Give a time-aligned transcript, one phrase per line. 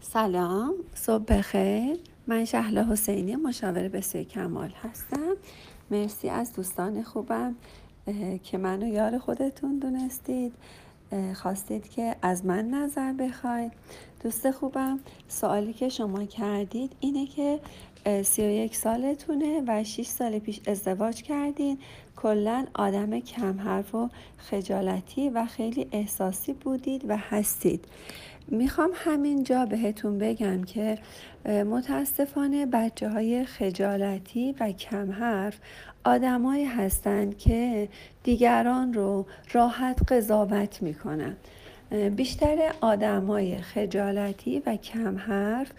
[0.00, 0.74] سلام.
[0.94, 1.96] صبح بخیر.
[2.26, 5.36] من شهلا حسینی مشاور بسیار کمال هستم.
[5.90, 7.54] مرسی از دوستان خوبم
[8.42, 10.52] که منو یار خودتون دونستید.
[11.34, 13.72] خواستید که از من نظر بخواید.
[14.22, 17.60] دوست خوبم سوالی که شما کردید اینه که
[18.22, 21.78] سی و یک سالتونه و 6 سال پیش ازدواج کردین.
[22.16, 24.08] کلا آدم کم حرف و
[24.38, 27.84] خجالتی و خیلی احساسی بودید و هستید.
[28.48, 30.98] می‌خوام همینجا بهتون بگم که
[31.44, 35.58] متاسفانه بچه های خجالتی و کم حرف
[36.04, 37.88] آدمایی هستند که
[38.22, 41.36] دیگران رو راحت قضاوت می‌کنن.
[42.16, 45.72] بیشتر آدمای خجالتی و کم حرف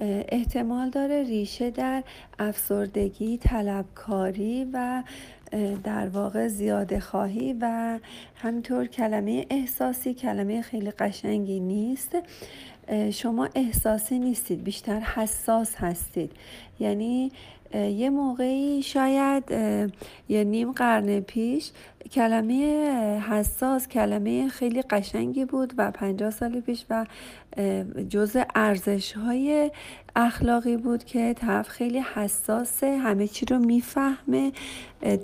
[0.00, 2.02] احتمال داره ریشه در
[2.38, 5.02] افسردگی، طلبکاری و
[5.84, 7.98] در واقع زیاده خواهی و
[8.34, 12.16] همینطور کلمه احساسی کلمه خیلی قشنگی نیست.
[13.12, 16.32] شما احساسی نیستید بیشتر حساس هستید.
[16.80, 17.32] یعنی
[17.74, 19.44] یه موقعی شاید
[20.28, 21.70] یه نیم قرن پیش
[22.12, 22.64] کلمه
[23.30, 27.06] حساس کلمه خیلی قشنگی بود و پنجاه سال پیش و
[28.08, 29.70] جز ارزش های
[30.16, 34.52] اخلاقی بود که طرف خیلی حساسه همه چی رو می‌فهمه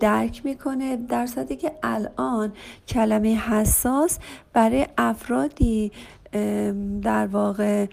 [0.00, 0.97] درک می‌کنه.
[0.97, 2.53] در صورتی که الان
[2.88, 4.19] کلمه حساس
[4.53, 5.92] برای افرادی
[7.03, 7.86] در واقع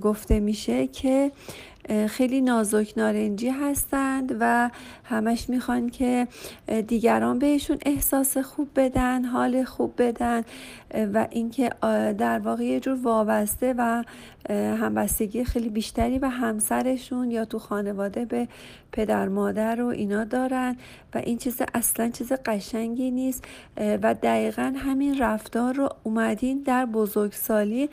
[0.00, 1.32] گفته میشه که
[2.08, 4.70] خیلی نازک نارنجی هستند و
[5.04, 6.28] همش می‌خوان که
[6.86, 10.42] دیگران بهشون احساس خوب بدن حال خوب بدن
[11.14, 11.70] و اینکه
[12.18, 14.04] در واقع یه جور وابسته و
[14.50, 18.48] همبستگی خیلی بیشتری به همسرشون یا تو خانواده به
[18.92, 20.76] پدر مادر و اینا دارن
[21.14, 23.44] و این چیز اصلا چیز قشنگی نیست.
[23.76, 27.88] و دقیقا همین رفتار رو اومدین در بزرگسالی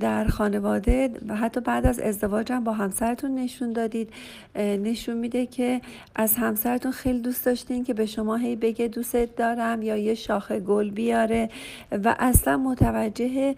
[0.00, 4.12] در خانواده و حتی بعد از ازدواج هم با همسرتون نشون دادید.
[4.56, 5.80] نشون میده که
[6.14, 10.60] از همسرتون خیلی دوست داشتین که به شما هی بگه دوستت دارم یا یه شاخه
[10.60, 11.48] گل بیاره
[11.92, 13.54] و اصلا متوجه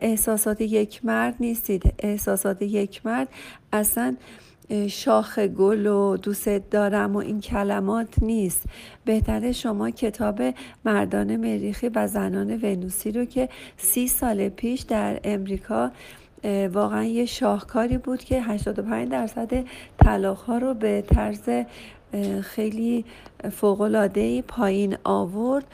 [0.00, 1.82] احساسات یک مرد نیستید.
[1.98, 3.28] احساسات یک مرد
[3.72, 4.16] اصلا
[4.88, 8.62] شاخ گل و دوست دارم و این کلمات نیست.
[9.04, 10.42] بهتره شما کتاب
[10.84, 15.90] مردان مریخی و زنان ونوسی رو که سی سال پیش در امریکا
[16.72, 19.64] واقعا یه شاهکاری بود که 85 درصد
[19.98, 21.64] طلاق ها رو به طرز
[22.42, 23.04] خیلی
[23.52, 25.64] فوقلاده پایین آورد.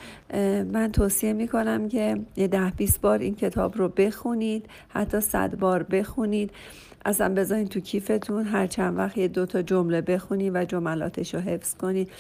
[0.73, 5.83] من توصیه می کنم که ده 20 بار این کتاب رو بخونید حتی صد بار
[5.83, 6.51] بخونید.
[7.07, 11.75] اصلا بذارین تو کیفتون هر چند وقت یه دوتا جمله بخونید و جملاتش رو حفظ
[11.75, 12.11] کنید.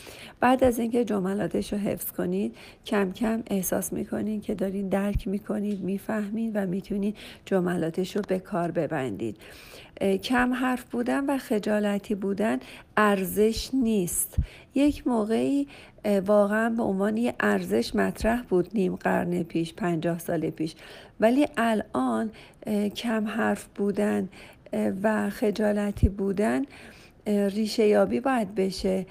[0.40, 5.80] بعد از اینکه جملاتش رو حفظ کنید کم کم احساس می‌کنید که دارین درک می‌کنید
[5.80, 9.36] می‌فهمید و می‌تونید جملاتش رو به کار ببندید.
[10.22, 12.58] کم حرف بودن و خجالتی بودن
[12.96, 14.36] ارزش نیست.
[14.74, 15.68] یک موقعی
[16.26, 20.74] واقعا به عنوان یه ارزش مطرح بود نیم قرن پیش پنجاه سال پیش.
[21.20, 22.30] ولی الان
[22.96, 24.28] کم حرف بودن
[25.02, 26.62] و خجالتی بودن
[27.26, 29.06] ریشه یابی باید بشه.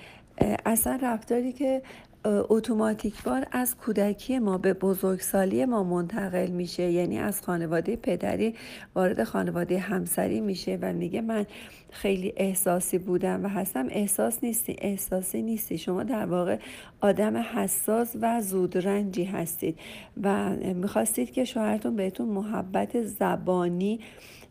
[0.66, 1.82] اصلا رفتاری که
[2.26, 6.92] اتوماتیک بار از کودکی ما به بزرگسالی ما منتقل میشه.
[6.92, 8.56] یعنی از خانواده پدری
[8.96, 11.46] وارد خانواده همسری میشه و میگه من
[11.92, 13.88] خیلی احساسی بودم و هستم.
[13.90, 15.78] احساس نیستی احساسی نیستی.
[15.78, 16.58] شما در واقع
[17.02, 19.80] آدم حساس و زودرنجی هستید
[20.24, 24.00] و می‌خواستید که شوهرتون بهتون محبت زبانی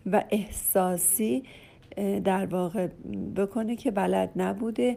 [0.06, 1.42] و احساسی
[2.24, 2.88] در واقع
[3.36, 4.96] بکنه که بلد نبوده.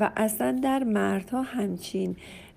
[0.00, 2.16] و اصلا در مردها همچین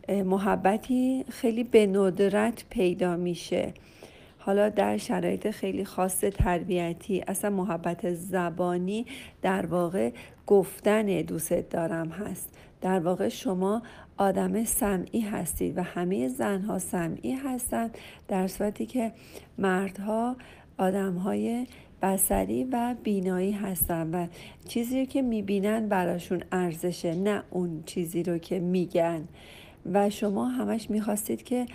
[0.09, 3.73] محبتی خیلی به ندرت پیدا میشه.
[4.39, 9.05] حالا در شرایط خیلی خاص تربیتی اصلا محبت زبانی
[9.41, 10.11] در واقع
[10.47, 12.49] گفتن دوست دارم هست.
[12.81, 13.81] در واقع شما
[14.17, 19.11] آدم سمعی هستید و همه زنها سمعی هستند در صورتی که
[19.57, 20.35] مردها
[20.77, 21.67] آدم های
[22.01, 24.27] بسری و بینایی هستن و
[24.67, 29.27] چیزی که می‌بینن براشون ارزشه نه اون چیزی رو که میگن.
[29.91, 31.65] و شما همش می‌خواستید که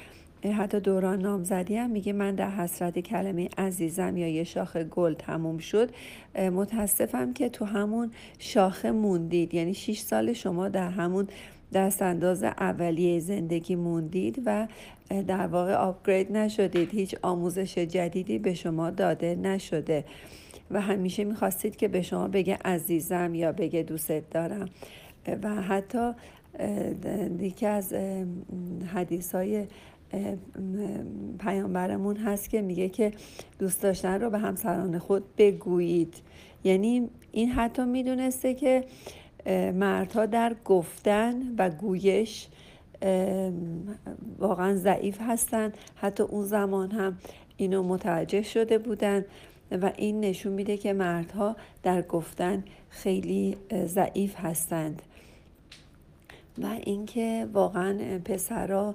[0.59, 5.59] حتی دوران نامزدی هم میگه من در حسرت کلمه عزیزم یا یه شاخه گل تموم
[5.59, 5.91] شد.
[6.39, 9.55] متاسفم که تو همون شاخه موندید.
[9.55, 11.29] یعنی 6 سال شما در همون
[11.73, 14.67] دست انداز اولیه زندگی موندید و
[15.27, 16.91] در واقع آپگرید نشدید.
[16.91, 20.05] هیچ آموزش جدیدی به شما داده نشده.
[20.71, 24.69] و همیشه می‌خواستید که به شما بگه عزیزم یا بگه دوست دارم.
[25.43, 26.11] و حتی
[27.41, 27.95] یکی از
[28.95, 29.67] حدیث های
[31.39, 33.13] پیامبرمون هست که میگه که
[33.59, 36.15] دوست داشتن رو به همسران خود بگویید.
[36.65, 38.85] یعنی این حتی می‌دونسته که
[39.75, 42.49] مردها در گفتن و گویش
[44.39, 47.19] واقعا ضعیف هستن حتی اون زمان هم
[47.57, 49.25] اینو متوجه شده بودن
[49.71, 55.03] و این نشون میده که مردها در گفتن خیلی ضعیف هستند.
[56.63, 58.95] و اینکه واقعا پسرا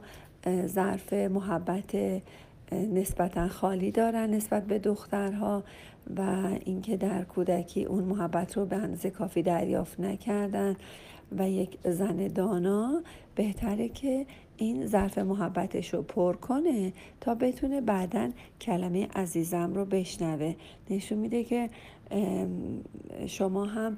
[0.66, 2.22] ظرف محبت
[2.72, 5.64] نسبتا خالی دارن نسبت به دخترها
[6.18, 10.76] و اینکه در کودکی اون محبت رو به اندازه کافی دریافت نکردن
[11.38, 13.02] و یک زن دانا
[13.36, 14.26] بهتره که
[14.58, 18.30] این ظرف محبتش رو پر کنه تا بتونه بعدا
[18.62, 20.56] کلمه عزیزم رو بشنوه.
[20.90, 21.70] نشون میده که
[23.28, 23.98] شما هم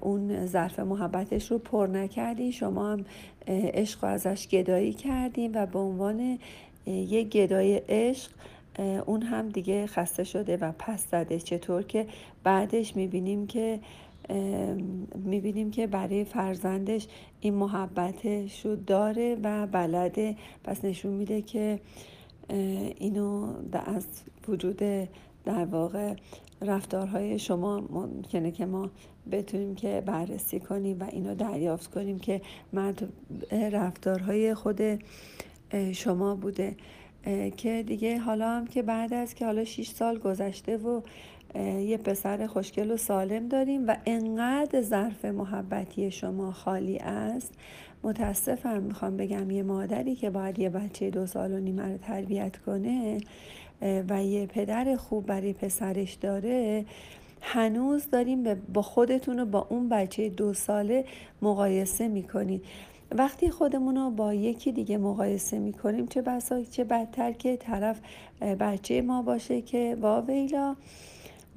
[0.00, 3.04] اون ظرف محبتش رو پر نکردی شما هم
[3.48, 6.38] عشق ازش گدایی کردین و به عنوان
[6.86, 8.30] یک گدای عشق
[9.06, 11.38] اون هم دیگه خسته شده و پس زده.
[11.38, 12.06] چطور که
[12.44, 13.80] بعدش می‌بینیم که
[15.24, 17.06] می‌بینیم که برای فرزندش
[17.40, 20.36] این محبتش رو داره و بلده.
[20.64, 21.80] پس نشون میده که
[22.98, 24.06] اینو از
[24.48, 24.82] وجود
[25.44, 26.14] در واقع
[26.62, 28.90] رفتارهای شما ممکنه که ما
[29.32, 32.40] بتونیم که بررسی کنیم و اینو دریافت کنیم که
[32.72, 33.08] مرد
[33.72, 34.80] رفتارهای خود
[35.92, 36.76] شما بوده.
[37.56, 41.00] که دیگه حالا هم که بعد از که حالا 6 سال گذشته و
[41.80, 47.54] یه پسر خوشگل و سالم داریم و انقدر ظرف محبتی شما خالی است
[48.02, 52.56] متاسفم می‌خوام بگم یه مادری که باید یه بچه دو سال و نیمه رو تربیت
[52.56, 53.18] کنه
[54.08, 56.84] و یه پدر خوب برای پسرش داره
[57.40, 61.04] هنوز داریم با خودتون رو با اون بچه دو ساله
[61.42, 62.64] مقایسه می‌کنید.
[63.14, 68.00] وقتی خودمون رو با یکی دیگه مقایسه می‌کنیم چه بسا چه بدتر که طرف
[68.40, 70.76] بچه ما باشه که واویلا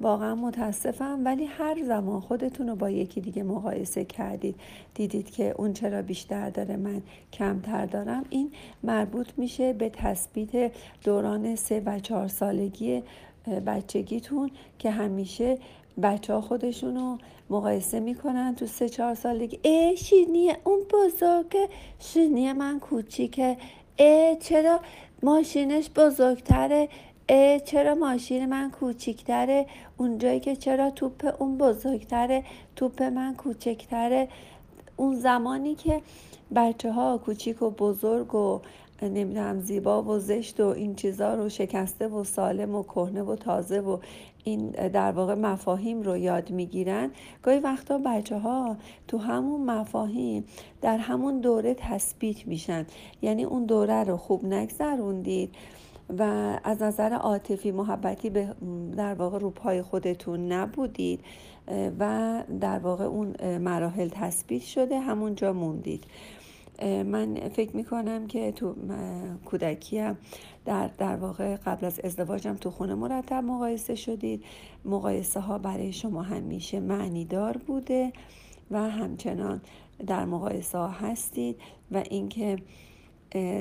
[0.00, 4.54] واقعا متاسفم ولی هر زمان خودتون رو با یکی دیگه مقایسه کردید.
[4.94, 7.02] دیدید که اون چرا بیشتر داره من
[7.32, 8.24] کمتر دارم.
[8.30, 8.52] این
[8.82, 10.72] مربوط میشه به تثبیت
[11.04, 13.02] دوران سه و چهار سالگی
[13.66, 15.58] بچگیتون که همیشه
[16.02, 17.18] بچه ها خودشون رو
[17.50, 21.68] مقایسه می‌کنن تو سه چهار سالگی ای شیرنی اون بزرگه
[21.98, 23.56] شیرنی من کوچیکه.
[23.96, 24.80] ای چرا
[25.22, 26.88] ماشینش بزرگتره؟
[27.28, 32.44] اه چرا ماشین من کوچیکتره؟ اونجایی که چرا توپ اون بزرگتره؟
[32.76, 34.28] توپ من کوچکتره؟
[34.96, 36.02] اون زمانی که
[36.54, 38.60] بچه ها کوچیک و بزرگ و
[39.08, 43.80] نمی‌دونم زیبا و زشت و این چیزا رو شکسته و سالم و کهنه و تازه
[43.80, 43.98] و
[44.44, 47.10] این در واقع مفاهیم رو یاد می‌گیرن.
[47.42, 48.76] گاهی وقتا بچه ها
[49.08, 50.44] تو همون مفاهیم
[50.82, 52.86] در همون دوره تثبیت میشن.
[53.22, 55.54] یعنی اون دوره رو خوب نگذروندید
[56.18, 56.22] و
[56.64, 58.54] از نظر عاطفی محبتی به
[58.96, 61.20] در واقع روپای خودتون نبودید
[61.98, 66.04] و در واقع اون مراحل تثبیت شده همونجا موندید.
[66.82, 68.74] من فکر می‌کنم که تو
[69.44, 70.18] کودکیم
[70.64, 74.44] در, در واقع قبل از ازدواجم تو خونه مرتب مقایسه شدید.
[74.84, 78.12] مقایسه ها برای شما همیشه معنیدار بوده
[78.70, 79.60] و همچنان
[80.06, 81.60] در مقایسه ها هستید
[81.92, 82.56] و اینکه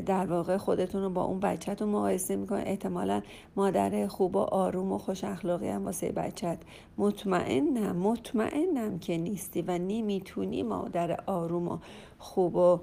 [0.05, 3.21] در واقع خودتون رو با اون بچهتون مقایسه می‌کنه احتمالا
[3.55, 6.57] مادر خوب و آروم و خوش اخلاقی هم واسه بچت
[6.97, 11.77] مطمئنم مطمئنم که نیستی و نمی‌تونی مادر آروم و
[12.17, 12.79] خوب و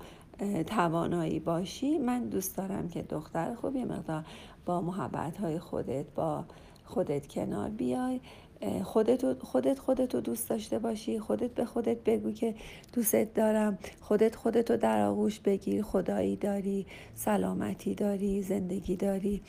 [0.67, 1.99] توانایی باشی.
[1.99, 4.25] من دوست دارم که دختر خوب یه مقدار
[4.67, 6.45] با محبت های خودت با
[6.85, 8.21] خودت کنار بیای.
[8.85, 12.55] خودت خودت خودت دوست داشته باشی خودت به خودت بگو که
[12.93, 13.79] دوستت دارم.
[14.01, 15.83] خودت خودت رو در آغوش بگیر.
[15.83, 19.43] خدایی داری سلامتی داری زندگی داری.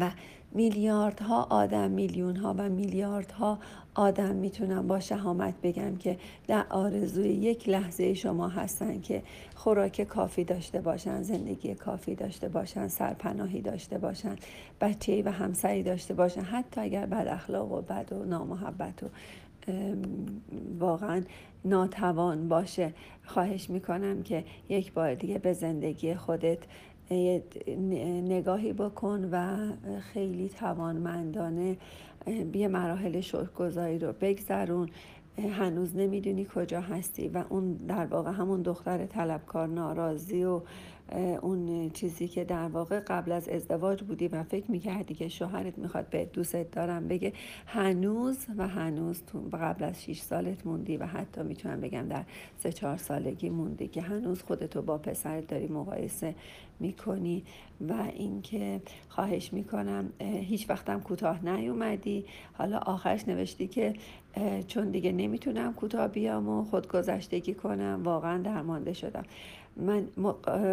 [0.00, 0.10] و
[0.54, 3.58] میلیاردها آدم میلیون ها و میلیاردها
[3.94, 9.22] آدم می‌تونم با شهامت بگم که در آرزوی یک لحظه شما هستن که
[9.54, 14.36] خوراک کافی داشته باشن زندگی کافی داشته باشن سرپناهی داشته باشن
[14.80, 16.40] بچه و همسری داشته باشن.
[16.40, 19.06] حتی اگر بد اخلاق و بد و نامحبت و
[20.78, 21.22] واقعا
[21.64, 22.94] ناتوان باشه
[23.24, 26.58] خواهش می‌کنم که یک بار دیگه به زندگی خودت
[28.28, 29.56] نگاهی بکن و
[30.00, 31.76] خیلی توانمندانه
[32.54, 34.88] یه مراحل شکرگذاری رو بگذرون.
[35.38, 40.60] هنوز نمی‌دونی کجا هستی و اون در واقع همون دختر طلبکار ناراضی و
[41.42, 46.06] اون چیزی که در واقع قبل از ازدواج بودی و فکر می‌کردی که شوهرت می‌خواد
[46.10, 47.32] به دوست دارم بگه
[47.66, 52.24] هنوز و هنوز تو قبل از 6 سالت موندی و حتی می‌تونم بگم در
[52.58, 56.34] سه چهار سالگی موندی که هنوز خودتو با پسرت داری مقایسه
[56.80, 57.44] می‌کنی
[57.88, 62.24] و اینکه خواهش می‌کنم هیچ وقتم کوتاه نیومدی.
[62.52, 63.94] حالا آخرش نوشتی که
[64.66, 69.24] چون دیگه نمی‌تونم کوتاه بیام و خودگذشتگی کنم واقعا درمانده شدم.
[69.76, 70.06] من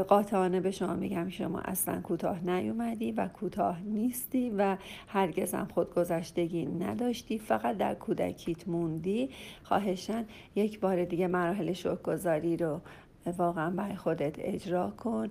[0.07, 4.77] قاطعانه به شما میگم شما اصلا کوتاه نیومدی و کوتاه نیستی و
[5.07, 9.29] هرگزم خودگذشتگی نداشتی فقط در کودکیت موندی.
[9.63, 10.25] خواهشن
[10.55, 12.81] یک بار دیگه مراحل شکرگذاری رو
[13.37, 15.29] واقعا برای خودت اجرا کن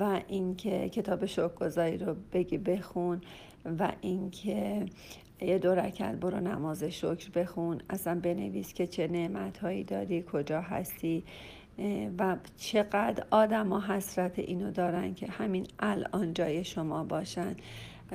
[0.00, 3.20] و اینکه کتاب شکرگذاری رو بگی بخون
[3.78, 4.86] و اینکه
[5.40, 7.80] یه دو رکت برو نماز شکر بخون.
[7.90, 11.24] اصلا بنویس که چه نعمت هایی داری کجا هستی.
[12.18, 17.56] و چقدر آدم ها حسرت اینو دارن که همین الان جای شما باشن.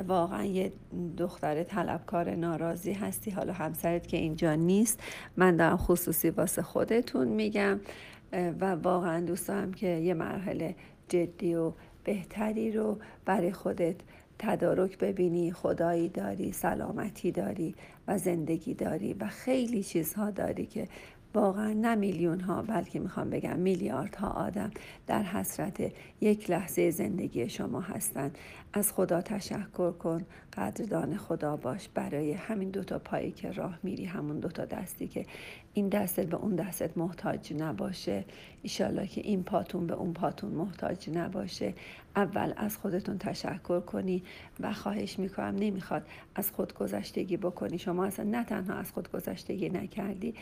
[0.08, 0.72] واقعا یه
[1.18, 3.32] دختر طلبکار ناراضی هستی.
[3.32, 5.04] حالا همسرت که اینجا نیست.
[5.38, 7.80] من دارم خصوصی واسه خودتون میگم.
[8.32, 10.76] و واقعا دوست دارم که یه مرحله
[11.10, 13.96] جدی و بهتری رو برای خودت
[14.40, 15.52] تدارک ببینی.
[15.52, 17.76] خدایی داری سلامتی داری
[18.08, 20.88] و زندگی داری و خیلی چیزها داری که
[21.36, 24.72] واقعا نه میلیون ها بلکه می‌خوام بگم میلیاردها آدم
[25.08, 28.38] در حسرت یک لحظه زندگی شما هستند
[28.74, 31.89] از خدا تشکر کن قدردان خدا باش.
[31.94, 35.25] برای همین دوتا پایی که راه میری همون دوتا دستی که
[35.74, 38.25] این دستت به اون دستت محتاج نباشه.
[38.65, 41.74] ایشالله که این پاتون به اون پاتون محتاج نباشه.
[42.15, 44.24] اول از خودتون تشکر کنی
[44.60, 47.79] و خواهش می‌کنم نمی‌خواد از خودگذشتگی بکنی.
[47.79, 50.34] شما اصلا نه تنها از خودگذشتگی نکردی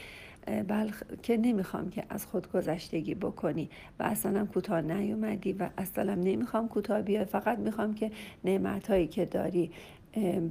[0.68, 7.02] بلکه نمی‌خوام که از خودگذشتگی بکنی و اصلا هم کوتاه نیومدی و اصلا نمی‌خوام کوتاه
[7.02, 7.26] بیای.
[7.26, 8.12] فقط می‌خوام که
[8.44, 9.72] نعمت هایی که داری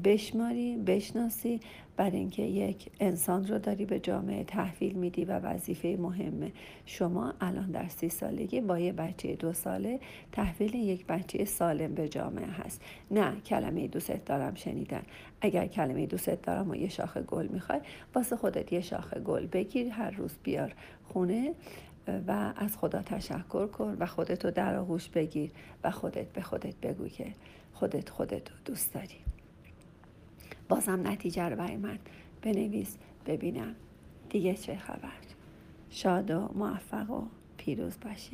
[0.04, 1.60] بشماری بشناسی
[1.96, 6.52] برای اینکه یک انسان رو داری به جامعه تحویل میدی و وظیفه مهمه
[6.86, 10.00] شما الان در سی سالگی با یه بچه دو ساله
[10.32, 12.80] تحویل یک بچه سالم به جامعه هست.
[13.10, 15.02] نه کلمه دوست دارم شنیدن.
[15.40, 17.80] اگر کلمه دوست دارم و یه شاخه گل می‌خوای
[18.14, 20.74] واسه خودت یه شاخه گل بگیر هر روز بیار
[21.08, 21.54] خونه
[22.26, 25.50] و از خدا تشکر کن و خودتو در آغوش بگیر
[25.84, 27.26] و خودت به خودت بگو که
[27.72, 29.31] خودت خودتو دوست داری.
[30.74, 31.98] بازم نتیجه رو برای من
[32.42, 33.74] بنویس ببینم.
[34.30, 35.12] دیگه چه خبر؟
[35.90, 37.22] شاد و موفق و
[37.56, 38.30] پیروز باشید.